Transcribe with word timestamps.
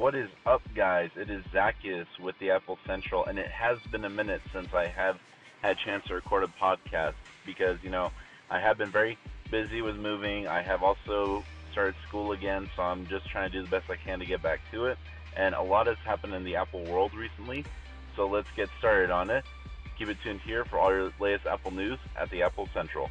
What 0.00 0.14
is 0.14 0.30
up, 0.46 0.62
guys? 0.74 1.10
It 1.14 1.28
is 1.28 1.44
Zacchaeus 1.52 2.08
with 2.18 2.34
the 2.38 2.52
Apple 2.52 2.78
Central, 2.86 3.26
and 3.26 3.38
it 3.38 3.48
has 3.48 3.76
been 3.92 4.06
a 4.06 4.08
minute 4.08 4.40
since 4.50 4.72
I 4.72 4.86
have 4.86 5.18
had 5.60 5.76
a 5.76 5.84
chance 5.84 6.06
to 6.06 6.14
record 6.14 6.42
a 6.42 6.46
podcast 6.46 7.12
because, 7.44 7.76
you 7.82 7.90
know, 7.90 8.10
I 8.48 8.60
have 8.60 8.78
been 8.78 8.90
very 8.90 9.18
busy 9.50 9.82
with 9.82 9.96
moving. 9.96 10.48
I 10.48 10.62
have 10.62 10.82
also 10.82 11.44
started 11.70 11.96
school 12.08 12.32
again, 12.32 12.70
so 12.74 12.82
I'm 12.82 13.06
just 13.08 13.28
trying 13.28 13.50
to 13.50 13.58
do 13.58 13.62
the 13.62 13.68
best 13.68 13.90
I 13.90 13.96
can 13.96 14.18
to 14.20 14.24
get 14.24 14.42
back 14.42 14.60
to 14.72 14.86
it. 14.86 14.96
And 15.36 15.54
a 15.54 15.60
lot 15.60 15.86
has 15.86 15.98
happened 15.98 16.32
in 16.32 16.44
the 16.44 16.56
Apple 16.56 16.82
world 16.84 17.12
recently, 17.12 17.66
so 18.16 18.26
let's 18.26 18.48
get 18.56 18.70
started 18.78 19.10
on 19.10 19.28
it. 19.28 19.44
Keep 19.98 20.08
it 20.08 20.16
tuned 20.24 20.40
here 20.40 20.64
for 20.64 20.78
all 20.78 20.90
your 20.90 21.12
latest 21.20 21.46
Apple 21.46 21.72
news 21.72 21.98
at 22.18 22.30
the 22.30 22.42
Apple 22.42 22.70
Central. 22.72 23.10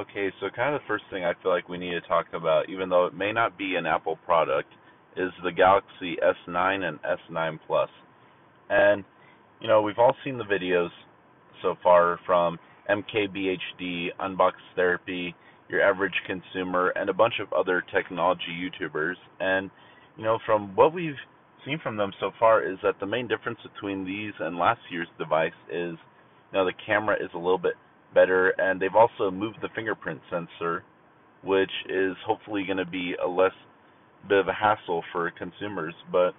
Okay, 0.00 0.30
so 0.40 0.48
kind 0.56 0.74
of 0.74 0.80
the 0.80 0.86
first 0.86 1.04
thing 1.10 1.24
I 1.24 1.34
feel 1.42 1.52
like 1.52 1.68
we 1.68 1.76
need 1.76 1.90
to 1.90 2.00
talk 2.00 2.24
about, 2.32 2.70
even 2.70 2.88
though 2.88 3.04
it 3.04 3.12
may 3.12 3.32
not 3.32 3.58
be 3.58 3.74
an 3.74 3.84
Apple 3.84 4.16
product, 4.24 4.70
is 5.14 5.30
the 5.44 5.52
Galaxy 5.52 6.16
S9 6.48 6.84
and 6.84 6.98
S9 7.02 7.58
Plus. 7.66 7.90
And, 8.70 9.04
you 9.60 9.68
know, 9.68 9.82
we've 9.82 9.98
all 9.98 10.16
seen 10.24 10.38
the 10.38 10.44
videos 10.44 10.88
so 11.60 11.74
far 11.82 12.18
from 12.24 12.58
MKBHD, 12.88 14.06
Unbox 14.18 14.52
Therapy, 14.74 15.34
Your 15.68 15.82
Average 15.82 16.14
Consumer, 16.26 16.94
and 16.96 17.10
a 17.10 17.14
bunch 17.14 17.34
of 17.38 17.52
other 17.52 17.84
technology 17.92 18.56
YouTubers. 18.58 19.16
And, 19.38 19.70
you 20.16 20.24
know, 20.24 20.38
from 20.46 20.74
what 20.76 20.94
we've 20.94 21.12
seen 21.66 21.78
from 21.82 21.98
them 21.98 22.12
so 22.20 22.30
far 22.40 22.62
is 22.62 22.78
that 22.82 22.94
the 23.00 23.06
main 23.06 23.28
difference 23.28 23.58
between 23.74 24.06
these 24.06 24.32
and 24.40 24.56
last 24.56 24.80
year's 24.90 25.08
device 25.18 25.52
is, 25.68 25.98
you 26.52 26.54
know, 26.54 26.64
the 26.64 26.72
camera 26.86 27.16
is 27.22 27.28
a 27.34 27.38
little 27.38 27.58
bit 27.58 27.74
better, 28.14 28.50
and 28.58 28.80
they've 28.80 28.94
also 28.94 29.30
moved 29.30 29.58
the 29.62 29.68
fingerprint 29.74 30.20
sensor, 30.30 30.84
which 31.42 31.70
is 31.88 32.16
hopefully 32.26 32.64
going 32.64 32.78
to 32.78 32.86
be 32.86 33.14
a 33.22 33.28
less 33.28 33.52
bit 34.28 34.38
of 34.38 34.48
a 34.48 34.52
hassle 34.52 35.02
for 35.12 35.30
consumers. 35.30 35.94
But 36.10 36.32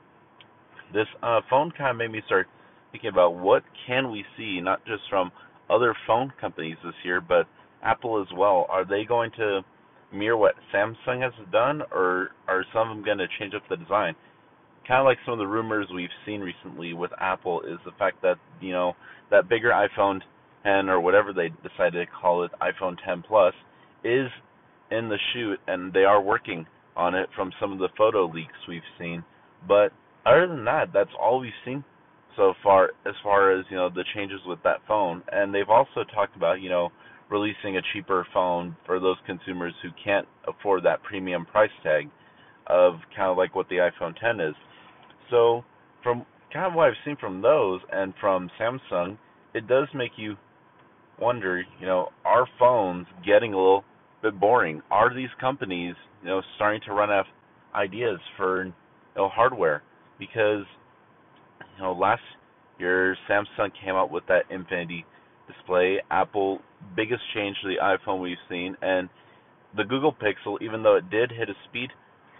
this 0.93 1.07
uh, 1.23 1.41
phone 1.49 1.71
kind 1.77 1.91
of 1.91 1.97
made 1.97 2.11
me 2.11 2.21
start 2.25 2.47
thinking 2.91 3.09
about 3.09 3.35
what 3.35 3.63
can 3.87 4.11
we 4.11 4.25
see, 4.37 4.59
not 4.61 4.85
just 4.85 5.03
from 5.09 5.31
other 5.69 5.95
phone 6.05 6.31
companies 6.39 6.77
this 6.83 6.93
year, 7.03 7.21
but 7.21 7.47
Apple 7.83 8.21
as 8.21 8.27
well. 8.37 8.67
Are 8.69 8.85
they 8.85 9.05
going 9.05 9.31
to 9.37 9.61
mirror 10.13 10.37
what 10.37 10.55
Samsung 10.73 11.21
has 11.21 11.33
done, 11.51 11.81
or 11.91 12.29
are 12.47 12.65
some 12.73 12.89
of 12.89 12.97
them 12.97 13.05
going 13.05 13.17
to 13.17 13.27
change 13.39 13.53
up 13.53 13.63
the 13.69 13.77
design? 13.77 14.15
Kind 14.87 14.99
of 14.99 15.05
like 15.05 15.17
some 15.25 15.33
of 15.33 15.39
the 15.39 15.47
rumors 15.47 15.87
we've 15.93 16.09
seen 16.25 16.41
recently 16.41 16.93
with 16.93 17.11
Apple 17.19 17.61
is 17.61 17.77
the 17.85 17.91
fact 17.97 18.21
that 18.23 18.35
you 18.59 18.71
know 18.71 18.93
that 19.29 19.47
bigger 19.47 19.69
iPhone 19.69 20.19
10 20.63 20.89
or 20.89 20.99
whatever 20.99 21.33
they 21.33 21.49
decided 21.67 22.05
to 22.05 22.11
call 22.21 22.43
it, 22.43 22.51
iPhone 22.61 22.95
10 23.05 23.23
Plus, 23.27 23.53
is 24.03 24.27
in 24.89 25.09
the 25.09 25.17
shoot, 25.33 25.59
and 25.67 25.93
they 25.93 26.03
are 26.03 26.21
working 26.21 26.65
on 26.95 27.15
it 27.15 27.29
from 27.35 27.51
some 27.59 27.71
of 27.71 27.79
the 27.79 27.89
photo 27.97 28.25
leaks 28.25 28.53
we've 28.67 28.81
seen. 28.99 29.23
But 29.67 29.91
other 30.25 30.47
than 30.47 30.65
that, 30.65 30.87
that's 30.93 31.11
all 31.19 31.39
we've 31.39 31.51
seen 31.65 31.83
so 32.35 32.53
far 32.63 32.91
as 33.05 33.13
far 33.23 33.57
as 33.57 33.65
you 33.69 33.75
know 33.75 33.89
the 33.89 34.05
changes 34.15 34.39
with 34.45 34.59
that 34.63 34.77
phone. 34.87 35.23
And 35.31 35.53
they've 35.53 35.69
also 35.69 36.03
talked 36.13 36.35
about 36.35 36.61
you 36.61 36.69
know 36.69 36.89
releasing 37.29 37.77
a 37.77 37.81
cheaper 37.93 38.27
phone 38.33 38.75
for 38.85 38.99
those 38.99 39.17
consumers 39.25 39.73
who 39.81 39.89
can't 40.03 40.27
afford 40.47 40.83
that 40.83 41.01
premium 41.03 41.45
price 41.45 41.71
tag 41.83 42.09
of 42.67 42.95
kind 43.15 43.31
of 43.31 43.37
like 43.37 43.55
what 43.55 43.69
the 43.69 43.75
iPhone 43.75 44.13
10 44.19 44.39
is. 44.41 44.55
So 45.29 45.63
from 46.03 46.25
kind 46.51 46.65
of 46.67 46.73
what 46.73 46.89
I've 46.89 46.93
seen 47.05 47.15
from 47.17 47.41
those 47.41 47.79
and 47.91 48.13
from 48.19 48.49
Samsung, 48.59 49.17
it 49.53 49.67
does 49.67 49.87
make 49.95 50.11
you 50.17 50.35
wonder, 51.21 51.63
you 51.79 51.85
know, 51.85 52.09
are 52.25 52.47
phones 52.59 53.05
getting 53.25 53.53
a 53.53 53.57
little 53.57 53.85
bit 54.21 54.39
boring? 54.39 54.81
Are 54.89 55.13
these 55.13 55.29
companies, 55.39 55.95
you 56.21 56.27
know, 56.27 56.41
starting 56.55 56.81
to 56.87 56.93
run 56.93 57.11
out 57.11 57.21
of 57.21 57.25
ideas 57.75 58.19
for 58.35 58.65
you 58.65 58.73
know 59.15 59.29
hardware? 59.29 59.83
Because 60.19 60.65
you 61.77 61.83
know, 61.83 61.93
last 61.93 62.21
year 62.79 63.15
Samsung 63.29 63.69
came 63.83 63.95
out 63.95 64.11
with 64.11 64.23
that 64.27 64.43
Infinity 64.49 65.05
display. 65.47 65.99
Apple 66.09 66.59
biggest 66.95 67.21
change 67.35 67.55
to 67.61 67.69
the 67.69 67.75
iPhone 67.81 68.21
we've 68.21 68.37
seen, 68.49 68.75
and 68.81 69.07
the 69.77 69.83
Google 69.83 70.13
Pixel, 70.13 70.61
even 70.61 70.83
though 70.83 70.95
it 70.95 71.09
did 71.09 71.31
hit 71.31 71.49
a 71.49 71.53
speed 71.69 71.89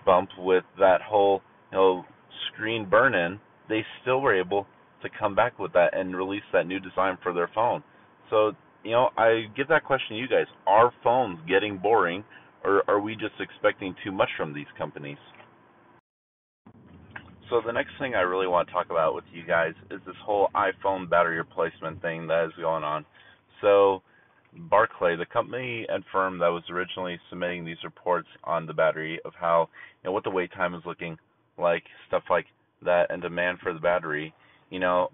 bump 0.06 0.30
with 0.38 0.64
that 0.80 1.02
whole 1.02 1.42
you 1.72 1.78
know 1.78 2.04
screen 2.52 2.88
burn-in, 2.90 3.40
they 3.70 3.86
still 4.02 4.22
were 4.22 4.38
able 4.38 4.66
to 5.04 5.10
come 5.20 5.36
back 5.36 5.58
with 5.60 5.74
that 5.74 5.98
and 5.98 6.16
release 6.16 6.44
that 6.54 6.68
new 6.68 6.80
design 6.80 7.18
for 7.24 7.34
their 7.34 7.50
phone. 7.54 7.84
So 8.30 8.54
you 8.84 8.92
know, 8.92 9.10
I 9.18 9.46
give 9.56 9.68
that 9.70 9.84
question 9.84 10.16
to 10.16 10.22
you 10.22 10.28
guys. 10.28 10.48
Are 10.68 10.92
phones 11.04 11.40
getting 11.48 11.78
boring, 11.78 12.24
or 12.64 12.84
are 12.88 13.00
we 13.00 13.14
just 13.14 13.36
expecting 13.40 13.96
too 14.04 14.12
much 14.12 14.30
from 14.38 14.54
these 14.54 14.68
companies? 14.78 15.18
So 17.50 17.62
the 17.66 17.74
next 17.74 17.92
thing 18.00 18.16
I 18.16 18.22
really 18.22 18.48
want 18.48 18.70
to 18.70 18.74
talk 18.74 18.88
about 18.90 19.14
with 19.14 19.26
you 19.34 19.46
guys 19.46 19.74
is 19.90 20.00
this 20.06 20.16
whole 20.24 20.50
iPhone 20.56 21.10
battery 21.10 21.38
replacement 21.38 22.02
thing 22.02 22.26
that 22.28 22.46
is 22.46 22.54
going 22.58 22.84
on. 22.84 23.06
So 23.60 24.02
Barclay, 24.70 25.18
the 25.18 25.26
company 25.26 25.86
and 25.90 26.04
firm 26.12 26.40
that 26.40 26.48
was 26.48 26.64
originally 26.70 27.20
submitting 27.30 27.66
these 27.66 27.84
reports 27.84 28.30
on 28.46 28.66
the 28.66 28.74
battery 28.74 29.20
of 29.26 29.34
how 29.40 29.68
you 30.02 30.08
know 30.08 30.14
what 30.14 30.24
the 30.24 30.30
wait 30.30 30.52
time 30.54 30.74
is 30.74 30.82
looking 30.86 31.18
like, 31.58 31.84
stuff 32.08 32.24
like 32.30 32.46
that, 32.84 33.12
and 33.12 33.22
demand 33.22 33.60
for 33.62 33.74
the 33.74 33.80
battery. 33.80 34.34
You 34.70 34.80
know, 34.80 35.10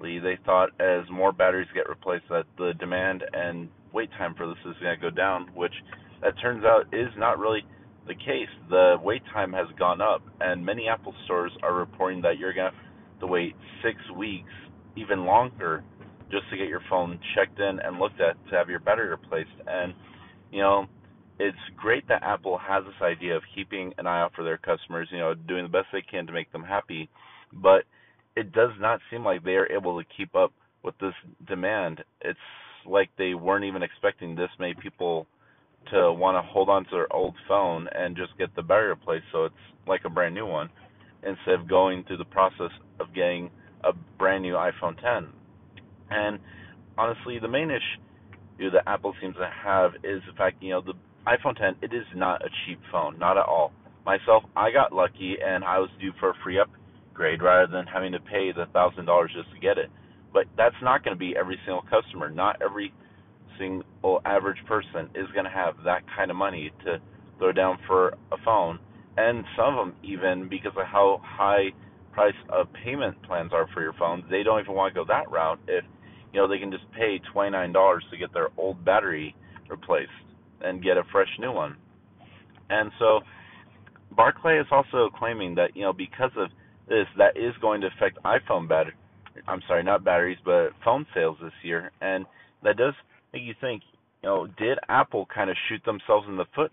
they 0.00 0.38
thought 0.44 0.70
as 0.80 1.04
more 1.10 1.32
batteries 1.32 1.68
get 1.74 1.88
replaced 1.88 2.24
that 2.30 2.44
the 2.58 2.72
demand 2.78 3.22
and 3.32 3.68
wait 3.92 4.10
time 4.18 4.34
for 4.34 4.46
this 4.46 4.56
is 4.66 4.74
going 4.80 4.98
to 4.98 5.00
go 5.00 5.10
down, 5.10 5.48
which 5.54 5.74
that 6.22 6.34
turns 6.40 6.64
out 6.64 6.86
is 6.92 7.08
not 7.16 7.38
really 7.38 7.60
the 8.06 8.14
case. 8.14 8.48
The 8.68 8.96
wait 9.02 9.22
time 9.32 9.52
has 9.52 9.66
gone 9.78 10.00
up, 10.00 10.22
and 10.40 10.64
many 10.64 10.88
Apple 10.88 11.14
stores 11.24 11.52
are 11.62 11.74
reporting 11.74 12.22
that 12.22 12.38
you're 12.38 12.52
going 12.52 12.72
to 12.72 12.76
have 12.76 13.20
to 13.20 13.26
wait 13.26 13.54
six 13.82 13.98
weeks, 14.16 14.50
even 14.96 15.24
longer, 15.24 15.84
just 16.30 16.48
to 16.50 16.56
get 16.56 16.68
your 16.68 16.82
phone 16.88 17.18
checked 17.34 17.58
in 17.58 17.78
and 17.80 17.98
looked 17.98 18.20
at 18.20 18.36
to 18.48 18.56
have 18.56 18.68
your 18.68 18.80
battery 18.80 19.08
replaced. 19.08 19.50
And, 19.66 19.92
you 20.50 20.60
know, 20.60 20.86
it's 21.38 21.56
great 21.76 22.06
that 22.08 22.22
Apple 22.22 22.58
has 22.58 22.84
this 22.84 23.02
idea 23.02 23.36
of 23.36 23.42
keeping 23.54 23.92
an 23.98 24.06
eye 24.06 24.20
out 24.20 24.32
for 24.34 24.44
their 24.44 24.58
customers, 24.58 25.08
you 25.10 25.18
know, 25.18 25.34
doing 25.34 25.64
the 25.64 25.70
best 25.70 25.86
they 25.92 26.02
can 26.02 26.26
to 26.26 26.32
make 26.32 26.52
them 26.52 26.62
happy. 26.62 27.08
But 27.52 27.84
it 28.36 28.52
does 28.52 28.70
not 28.78 29.00
seem 29.10 29.24
like 29.24 29.44
they 29.44 29.56
are 29.56 29.70
able 29.70 30.00
to 30.00 30.08
keep 30.16 30.34
up 30.34 30.52
with 30.82 30.94
this 30.98 31.14
demand. 31.46 32.02
It's 32.20 32.38
like 32.86 33.10
they 33.18 33.34
weren't 33.34 33.64
even 33.64 33.82
expecting 33.82 34.34
this 34.34 34.50
many 34.58 34.74
people 34.74 35.26
to 35.90 36.12
want 36.12 36.36
to 36.36 36.52
hold 36.52 36.68
on 36.68 36.84
to 36.84 36.90
their 36.90 37.12
old 37.12 37.34
phone 37.48 37.88
and 37.94 38.16
just 38.16 38.36
get 38.38 38.54
the 38.54 38.62
battery 38.62 38.88
replaced 38.88 39.24
so 39.32 39.46
it's 39.46 39.54
like 39.86 40.02
a 40.04 40.10
brand 40.10 40.34
new 40.34 40.46
one 40.46 40.68
instead 41.22 41.54
of 41.54 41.68
going 41.68 42.04
through 42.04 42.18
the 42.18 42.24
process 42.24 42.70
of 42.98 43.14
getting 43.14 43.50
a 43.84 43.92
brand 44.18 44.42
new 44.42 44.54
iPhone 44.54 45.00
10. 45.00 45.28
And 46.10 46.38
honestly, 46.98 47.38
the 47.38 47.48
main 47.48 47.70
issue 47.70 48.70
that 48.70 48.82
Apple 48.86 49.14
seems 49.20 49.36
to 49.36 49.50
have 49.64 49.92
is 50.04 50.22
the 50.26 50.36
fact, 50.36 50.62
you 50.62 50.70
know, 50.70 50.82
the 50.82 50.94
iPhone 51.26 51.56
10, 51.56 51.76
it 51.82 51.94
is 51.94 52.04
not 52.14 52.44
a 52.44 52.48
cheap 52.64 52.78
phone, 52.92 53.18
not 53.18 53.36
at 53.38 53.46
all. 53.46 53.72
Myself, 54.04 54.44
I 54.56 54.70
got 54.70 54.92
lucky 54.92 55.36
and 55.44 55.64
I 55.64 55.78
was 55.78 55.90
due 56.00 56.12
for 56.18 56.30
a 56.30 56.34
free 56.42 56.58
up 56.58 56.68
upgrade 57.20 57.42
rather 57.42 57.70
than 57.70 57.86
having 57.86 58.12
to 58.12 58.20
pay 58.20 58.50
the 58.52 58.64
thousand 58.72 59.04
dollars 59.04 59.30
just 59.34 59.52
to 59.52 59.60
get 59.60 59.76
it. 59.78 59.90
But 60.32 60.44
that's 60.56 60.76
not 60.82 61.04
going 61.04 61.14
to 61.14 61.18
be 61.18 61.34
every 61.38 61.58
single 61.66 61.82
customer. 61.82 62.30
Not 62.30 62.62
every 62.62 62.92
single 63.58 64.22
average 64.24 64.58
person 64.66 65.10
is 65.14 65.26
going 65.34 65.44
to 65.44 65.50
have 65.50 65.74
that 65.84 66.02
kind 66.16 66.30
of 66.30 66.36
money 66.36 66.72
to 66.84 66.98
throw 67.38 67.52
down 67.52 67.78
for 67.86 68.14
a 68.32 68.36
phone. 68.44 68.78
And 69.18 69.44
some 69.56 69.76
of 69.76 69.86
them, 69.86 69.96
even 70.02 70.48
because 70.48 70.72
of 70.78 70.86
how 70.86 71.20
high 71.22 71.70
price 72.12 72.34
of 72.48 72.68
payment 72.84 73.22
plans 73.24 73.50
are 73.52 73.66
for 73.74 73.82
your 73.82 73.92
phone, 73.98 74.24
they 74.30 74.42
don't 74.42 74.60
even 74.60 74.74
want 74.74 74.94
to 74.94 75.00
go 75.00 75.04
that 75.06 75.30
route 75.30 75.60
if 75.68 75.84
you 76.32 76.40
know 76.40 76.48
they 76.48 76.58
can 76.58 76.70
just 76.70 76.84
pay 76.92 77.20
twenty 77.32 77.50
nine 77.50 77.72
dollars 77.72 78.04
to 78.10 78.16
get 78.16 78.32
their 78.32 78.48
old 78.56 78.82
battery 78.84 79.34
replaced 79.68 80.10
and 80.62 80.82
get 80.82 80.96
a 80.96 81.02
fresh 81.12 81.28
new 81.38 81.52
one. 81.52 81.76
And 82.70 82.90
so 82.98 83.20
Barclay 84.16 84.58
is 84.58 84.66
also 84.70 85.10
claiming 85.14 85.54
that 85.56 85.76
you 85.76 85.82
know 85.82 85.92
because 85.92 86.30
of 86.36 86.50
this 86.90 87.06
that 87.16 87.36
is 87.36 87.54
going 87.62 87.80
to 87.80 87.86
affect 87.86 88.22
iPhone 88.24 88.68
battery. 88.68 88.94
I'm 89.48 89.62
sorry, 89.66 89.82
not 89.82 90.04
batteries, 90.04 90.38
but 90.44 90.70
phone 90.84 91.06
sales 91.14 91.38
this 91.40 91.52
year, 91.62 91.92
and 92.02 92.26
that 92.62 92.76
does 92.76 92.92
make 93.32 93.42
you 93.42 93.54
think. 93.60 93.82
You 94.22 94.28
know, 94.28 94.46
did 94.58 94.78
Apple 94.90 95.26
kind 95.32 95.48
of 95.48 95.56
shoot 95.68 95.82
themselves 95.86 96.26
in 96.28 96.36
the 96.36 96.44
foot 96.54 96.72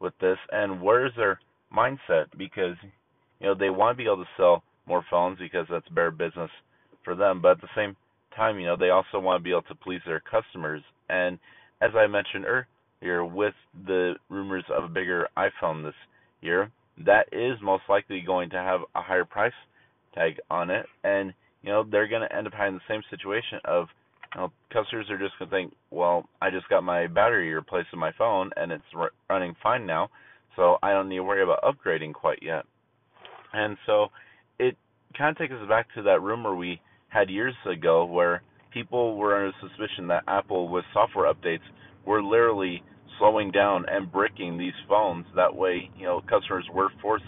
with 0.00 0.14
this, 0.20 0.38
and 0.50 0.82
where 0.82 1.06
is 1.06 1.12
their 1.16 1.38
mindset? 1.72 2.26
Because 2.36 2.76
you 3.38 3.46
know 3.46 3.54
they 3.54 3.70
want 3.70 3.96
to 3.96 4.02
be 4.02 4.08
able 4.08 4.24
to 4.24 4.30
sell 4.36 4.64
more 4.86 5.04
phones 5.08 5.38
because 5.38 5.66
that's 5.70 5.88
better 5.90 6.10
business 6.10 6.50
for 7.04 7.14
them, 7.14 7.40
but 7.40 7.52
at 7.52 7.60
the 7.60 7.68
same 7.76 7.94
time, 8.34 8.58
you 8.58 8.66
know 8.66 8.76
they 8.76 8.90
also 8.90 9.20
want 9.20 9.38
to 9.38 9.44
be 9.44 9.50
able 9.50 9.62
to 9.62 9.74
please 9.74 10.00
their 10.06 10.20
customers. 10.20 10.82
And 11.08 11.38
as 11.80 11.90
I 11.94 12.06
mentioned 12.06 12.46
earlier, 12.46 13.24
with 13.24 13.54
the 13.86 14.14
rumors 14.30 14.64
of 14.74 14.84
a 14.84 14.88
bigger 14.88 15.28
iPhone 15.36 15.84
this 15.84 15.94
year, 16.40 16.70
that 17.04 17.28
is 17.32 17.58
most 17.62 17.84
likely 17.88 18.20
going 18.20 18.50
to 18.50 18.56
have 18.56 18.80
a 18.94 19.02
higher 19.02 19.24
price 19.24 19.52
tag 20.14 20.34
on 20.50 20.70
it, 20.70 20.86
and 21.02 21.34
you 21.62 21.70
know 21.70 21.84
they're 21.90 22.08
going 22.08 22.22
to 22.22 22.36
end 22.36 22.46
up 22.46 22.52
having 22.52 22.74
the 22.74 22.80
same 22.88 23.02
situation 23.10 23.58
of 23.64 23.86
you 24.34 24.40
know, 24.40 24.52
customers 24.72 25.06
are 25.10 25.18
just 25.18 25.38
going 25.38 25.50
to 25.50 25.56
think, 25.56 25.74
well, 25.90 26.28
I 26.42 26.50
just 26.50 26.68
got 26.68 26.82
my 26.82 27.06
battery 27.06 27.52
replaced 27.52 27.88
in 27.92 27.98
my 27.98 28.12
phone 28.18 28.50
and 28.56 28.72
it's 28.72 28.82
r- 28.94 29.12
running 29.30 29.54
fine 29.62 29.86
now, 29.86 30.08
so 30.56 30.76
I 30.82 30.92
don't 30.92 31.08
need 31.08 31.16
to 31.16 31.24
worry 31.24 31.42
about 31.42 31.62
upgrading 31.62 32.14
quite 32.14 32.40
yet. 32.42 32.64
And 33.52 33.76
so 33.86 34.08
it 34.58 34.76
kind 35.16 35.30
of 35.30 35.38
takes 35.38 35.54
us 35.54 35.68
back 35.68 35.86
to 35.94 36.02
that 36.02 36.22
rumor 36.22 36.54
we 36.54 36.80
had 37.08 37.30
years 37.30 37.54
ago 37.70 38.04
where 38.04 38.42
people 38.72 39.16
were 39.16 39.36
under 39.36 39.52
suspicion 39.60 40.08
that 40.08 40.24
Apple, 40.26 40.68
with 40.68 40.84
software 40.92 41.32
updates, 41.32 41.60
were 42.04 42.22
literally 42.22 42.82
slowing 43.18 43.50
down 43.50 43.84
and 43.88 44.10
bricking 44.10 44.58
these 44.58 44.74
phones. 44.88 45.26
That 45.36 45.54
way, 45.54 45.90
you 45.96 46.04
know, 46.04 46.20
customers 46.28 46.66
were 46.72 46.90
forced 47.00 47.24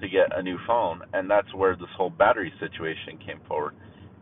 to 0.00 0.08
get 0.08 0.36
a 0.36 0.42
new 0.42 0.58
phone, 0.66 1.02
and 1.12 1.30
that's 1.30 1.52
where 1.54 1.76
this 1.76 1.88
whole 1.96 2.10
battery 2.10 2.52
situation 2.60 3.18
came 3.24 3.40
forward. 3.46 3.74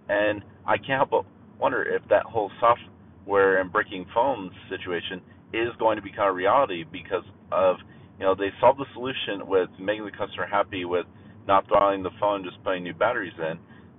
And 0.08 0.42
I 0.66 0.76
can't 0.76 0.98
help 0.98 1.10
but 1.10 1.24
wonder 1.58 1.82
if 1.82 2.02
that 2.08 2.24
whole 2.24 2.50
software 2.60 3.60
and 3.60 3.72
bricking 3.72 4.06
phones 4.14 4.52
situation 4.68 5.20
is 5.52 5.68
going 5.78 5.96
to 5.96 6.02
become 6.02 6.26
a 6.28 6.32
reality 6.32 6.84
because 6.90 7.24
of 7.52 7.76
you 8.18 8.24
know 8.24 8.34
they 8.34 8.50
solved 8.60 8.78
the 8.78 8.86
solution 8.94 9.46
with 9.46 9.68
making 9.78 10.04
the 10.04 10.10
customer 10.10 10.46
happy 10.46 10.84
with 10.84 11.06
not 11.46 11.66
throttling 11.68 12.02
the 12.02 12.10
phone, 12.20 12.44
just 12.44 12.62
putting 12.62 12.84
new 12.84 12.94
batteries 12.94 13.32
in, 13.38 13.58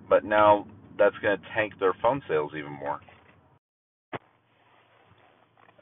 but 0.09 0.23
now 0.23 0.65
that's 0.97 1.15
going 1.21 1.37
to 1.37 1.43
tank 1.55 1.73
their 1.79 1.93
phone 2.01 2.21
sales 2.27 2.51
even 2.57 2.71
more. 2.71 3.01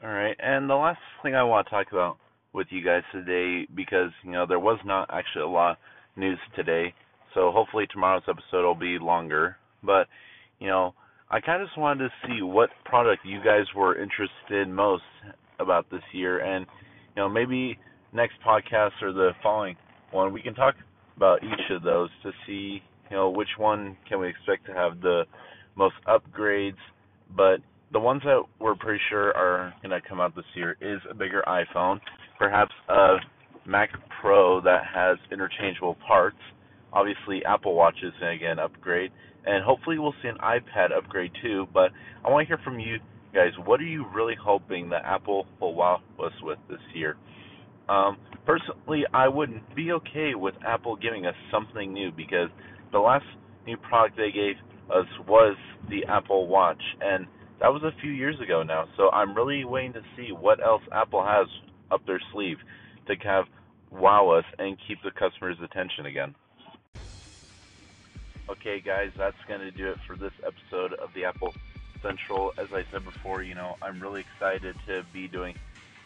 All 0.02 0.08
right, 0.08 0.36
and 0.38 0.70
the 0.70 0.76
last 0.76 1.00
thing 1.22 1.34
I 1.34 1.42
want 1.42 1.66
to 1.66 1.70
talk 1.70 1.88
about 1.92 2.16
with 2.54 2.68
you 2.70 2.82
guys 2.82 3.02
today, 3.12 3.66
because 3.74 4.10
you 4.24 4.32
know 4.32 4.46
there 4.46 4.58
was 4.58 4.78
not 4.82 5.10
actually 5.12 5.42
a 5.42 5.48
lot 5.48 5.72
of 5.72 5.76
news 6.16 6.38
today, 6.56 6.94
so 7.34 7.50
hopefully 7.52 7.86
tomorrow's 7.92 8.22
episode 8.26 8.64
will 8.64 8.74
be 8.74 8.98
longer. 8.98 9.58
But 9.82 10.06
you 10.58 10.68
know, 10.68 10.94
I 11.30 11.40
kind 11.40 11.60
of 11.60 11.68
just 11.68 11.78
wanted 11.78 12.08
to 12.08 12.26
see 12.26 12.40
what 12.40 12.70
product 12.86 13.26
you 13.26 13.44
guys 13.44 13.66
were 13.76 14.00
interested 14.00 14.70
most 14.70 15.02
about 15.58 15.90
this 15.90 16.02
year, 16.14 16.38
and 16.38 16.64
you 17.14 17.22
know 17.22 17.28
maybe 17.28 17.78
next 18.14 18.36
podcast 18.42 18.92
or 19.02 19.12
the 19.12 19.32
following 19.42 19.76
one 20.12 20.32
we 20.32 20.40
can 20.40 20.54
talk 20.54 20.76
about 21.18 21.44
each 21.44 21.70
of 21.70 21.82
those 21.82 22.08
to 22.22 22.32
see 22.46 22.82
you 23.10 23.16
know 23.16 23.28
which 23.28 23.58
one 23.58 23.98
can 24.08 24.18
we 24.18 24.30
expect 24.30 24.64
to 24.64 24.72
have 24.72 25.02
the 25.02 25.24
most 25.76 25.96
upgrades, 26.08 26.80
but 27.36 27.60
the 27.92 28.00
ones 28.00 28.22
that 28.24 28.42
we're 28.60 28.74
pretty 28.74 29.00
sure 29.08 29.36
are 29.36 29.74
going 29.82 29.90
to 29.90 30.08
come 30.08 30.20
out 30.20 30.34
this 30.36 30.44
year 30.54 30.76
is 30.80 31.00
a 31.10 31.14
bigger 31.14 31.42
iPhone, 31.46 31.98
perhaps 32.38 32.72
a 32.88 33.16
Mac 33.66 33.90
Pro 34.20 34.60
that 34.60 34.82
has 34.92 35.18
interchangeable 35.32 35.96
parts. 36.06 36.38
Obviously, 36.92 37.44
Apple 37.44 37.74
Watch 37.74 37.96
is 38.02 38.12
going 38.20 38.38
to 38.38 38.44
get 38.44 38.52
an 38.52 38.58
upgrade, 38.58 39.10
and 39.44 39.64
hopefully, 39.64 39.98
we'll 39.98 40.14
see 40.22 40.28
an 40.28 40.38
iPad 40.42 40.96
upgrade 40.96 41.32
too. 41.42 41.66
But 41.72 41.90
I 42.24 42.30
want 42.30 42.46
to 42.46 42.48
hear 42.48 42.62
from 42.64 42.78
you 42.78 42.98
guys. 43.34 43.52
What 43.64 43.80
are 43.80 43.84
you 43.84 44.06
really 44.14 44.34
hoping 44.40 44.90
that 44.90 45.02
Apple 45.04 45.46
will 45.60 45.74
wow 45.74 46.00
us 46.22 46.32
with 46.42 46.58
this 46.68 46.80
year? 46.94 47.16
Um, 47.88 48.18
personally, 48.46 49.04
I 49.12 49.28
would 49.28 49.50
be 49.74 49.92
okay 49.92 50.34
with 50.34 50.54
Apple 50.66 50.96
giving 50.96 51.26
us 51.26 51.34
something 51.50 51.92
new 51.92 52.10
because 52.12 52.48
the 52.92 52.98
last 52.98 53.24
new 53.66 53.76
product 53.76 54.16
they 54.16 54.30
gave 54.32 54.56
us 54.90 55.06
was 55.28 55.56
the 55.88 56.04
Apple 56.08 56.46
Watch, 56.48 56.82
and 57.00 57.26
that 57.60 57.72
was 57.72 57.82
a 57.82 57.92
few 58.00 58.10
years 58.10 58.40
ago 58.40 58.62
now. 58.62 58.88
So 58.96 59.10
I'm 59.10 59.34
really 59.34 59.64
waiting 59.64 59.92
to 59.92 60.02
see 60.16 60.32
what 60.32 60.64
else 60.64 60.82
Apple 60.92 61.24
has 61.24 61.46
up 61.90 62.04
their 62.06 62.20
sleeve 62.32 62.58
to 63.06 63.28
of 63.28 63.46
wow 63.90 64.30
us 64.30 64.44
and 64.58 64.76
keep 64.86 65.02
the 65.02 65.10
customer's 65.10 65.60
attention 65.60 66.06
again. 66.06 66.34
Okay, 68.48 68.80
guys, 68.80 69.10
that's 69.16 69.36
going 69.46 69.60
to 69.60 69.70
do 69.70 69.90
it 69.90 69.98
for 70.06 70.16
this 70.16 70.32
episode 70.44 70.94
of 70.94 71.12
the 71.14 71.24
Apple 71.24 71.54
Central. 72.02 72.52
As 72.56 72.72
I 72.72 72.84
said 72.90 73.04
before, 73.04 73.42
you 73.42 73.54
know, 73.54 73.76
I'm 73.82 74.00
really 74.00 74.22
excited 74.22 74.74
to 74.86 75.04
be 75.12 75.28
doing 75.28 75.54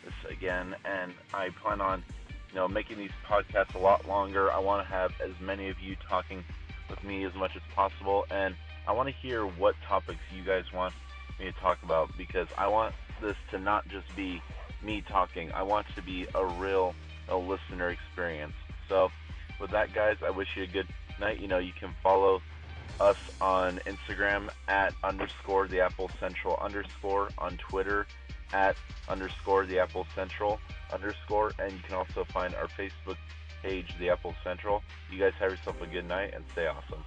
this 0.04 0.32
again, 0.32 0.74
and 0.84 1.12
I 1.32 1.50
plan 1.62 1.80
on, 1.80 2.02
you 2.50 2.56
know, 2.56 2.68
making 2.68 2.98
these 2.98 3.12
podcasts 3.26 3.74
a 3.74 3.78
lot 3.78 4.06
longer. 4.06 4.50
I 4.52 4.58
want 4.58 4.86
to 4.86 4.92
have 4.92 5.12
as 5.22 5.32
many 5.40 5.68
of 5.68 5.80
you 5.80 5.96
talking 6.08 6.44
with 6.90 7.02
me 7.04 7.24
as 7.24 7.34
much 7.34 7.56
as 7.56 7.62
possible, 7.74 8.26
and 8.30 8.54
I 8.86 8.92
want 8.92 9.08
to 9.08 9.14
hear 9.14 9.46
what 9.46 9.74
topics 9.86 10.20
you 10.34 10.44
guys 10.44 10.64
want 10.72 10.92
me 11.38 11.46
to 11.46 11.52
talk 11.52 11.82
about 11.82 12.16
because 12.16 12.48
I 12.56 12.68
want 12.68 12.94
this 13.20 13.36
to 13.50 13.58
not 13.58 13.88
just 13.88 14.14
be 14.16 14.42
me 14.82 15.02
talking. 15.08 15.50
I 15.52 15.62
want 15.62 15.86
to 15.96 16.02
be 16.02 16.26
a 16.34 16.44
real 16.44 16.94
a 17.28 17.36
listener 17.36 17.88
experience. 17.88 18.54
So, 18.88 19.10
with 19.60 19.70
that, 19.70 19.94
guys, 19.94 20.16
I 20.24 20.30
wish 20.30 20.48
you 20.56 20.64
a 20.64 20.66
good 20.66 20.88
night. 21.18 21.40
You 21.40 21.48
know, 21.48 21.58
you 21.58 21.72
can 21.78 21.94
follow 22.02 22.42
us 23.00 23.16
on 23.40 23.80
Instagram 23.86 24.50
at 24.68 24.94
underscore 25.02 25.66
the 25.68 25.80
Apple 25.80 26.10
Central 26.20 26.56
underscore 26.60 27.30
on 27.38 27.56
Twitter 27.56 28.06
at 28.52 28.76
underscore 29.08 29.66
the 29.66 29.78
Apple 29.78 30.06
Central 30.14 30.60
underscore, 30.92 31.52
and 31.58 31.72
you 31.72 31.78
can 31.80 31.94
also 31.94 32.24
find 32.24 32.54
our 32.54 32.68
Facebook 32.68 33.16
page, 33.62 33.94
the 33.98 34.10
Apple 34.10 34.34
Central. 34.44 34.82
You 35.10 35.18
guys 35.18 35.32
have 35.40 35.50
yourself 35.50 35.80
a 35.80 35.86
good 35.86 36.06
night 36.06 36.32
and 36.34 36.44
stay 36.52 36.66
awesome. 36.66 37.02